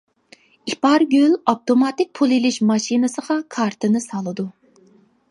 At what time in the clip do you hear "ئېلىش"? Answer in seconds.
2.37-2.57